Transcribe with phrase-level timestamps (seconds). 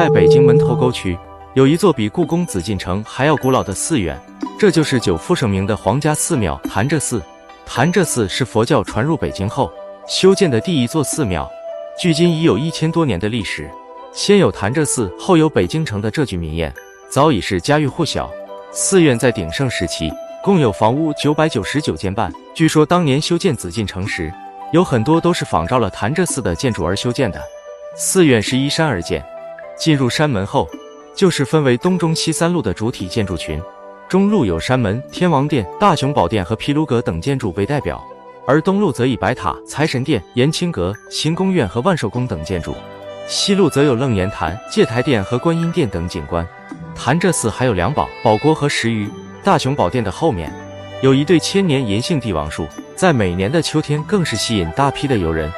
[0.00, 1.14] 在北京门头沟区，
[1.52, 4.18] 有一座比故宫紫禁城还要古老的寺院，
[4.58, 7.22] 这就是久负盛名的皇家寺庙潭柘寺。
[7.66, 9.70] 潭柘寺是佛教传入北京后
[10.08, 11.46] 修建的第一座寺庙，
[12.00, 13.70] 距今已有一千多年的历史。
[14.10, 16.72] 先有潭柘寺，后有北京城的这句名言，
[17.10, 18.30] 早已是家喻户晓。
[18.72, 20.10] 寺院在鼎盛时期，
[20.42, 22.32] 共有房屋九百九十九间半。
[22.54, 24.32] 据说当年修建紫禁城时，
[24.72, 27.38] 有很多都是仿照了潭柘寺的建筑而修建的。
[27.94, 29.22] 寺院是依山而建，
[29.80, 30.68] 进入山门后，
[31.14, 33.58] 就是分为东中西三路的主体建筑群。
[34.10, 37.98] 中路有山门、天王殿、大雄宝殿和毗卢阁等建筑为代表，
[38.46, 42.76] 而东路则以白塔、财神殿、延清阁、行宫院和万寿宫等建筑。
[43.26, 46.46] 西路则有楞严坛、戒台殿和观音殿等景观。
[46.94, 49.08] 潭柘寺还有两宝宝锅和石鱼。
[49.42, 50.52] 大雄宝殿的后面
[51.00, 55.50] 有一对千年银杏帝王树，在每年的秋天更是吸引大批的游人。